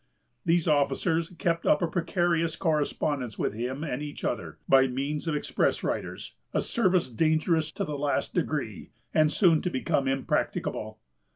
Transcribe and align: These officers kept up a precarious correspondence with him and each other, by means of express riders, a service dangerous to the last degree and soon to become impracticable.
These 0.43 0.67
officers 0.67 1.29
kept 1.37 1.67
up 1.67 1.83
a 1.83 1.87
precarious 1.87 2.55
correspondence 2.55 3.37
with 3.37 3.53
him 3.53 3.83
and 3.83 4.01
each 4.01 4.23
other, 4.23 4.57
by 4.67 4.87
means 4.87 5.27
of 5.27 5.35
express 5.35 5.83
riders, 5.83 6.33
a 6.55 6.61
service 6.61 7.07
dangerous 7.07 7.71
to 7.73 7.83
the 7.85 7.99
last 7.99 8.33
degree 8.33 8.89
and 9.13 9.31
soon 9.31 9.61
to 9.61 9.69
become 9.69 10.07
impracticable. 10.07 10.97